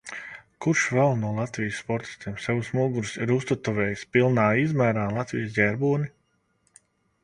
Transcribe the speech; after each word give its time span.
Kurš 0.65 0.85
vēl 0.99 1.11
no 1.23 1.33
Latvijas 1.39 1.81
sportistiem 1.83 2.39
sev 2.47 2.63
uz 2.63 2.73
muguras 2.79 3.13
ir 3.27 3.37
uztetovējis 3.37 4.09
pilnā 4.17 4.51
izmērā 4.67 5.09
Latvijas 5.21 5.57
ģerboni? 5.63 6.15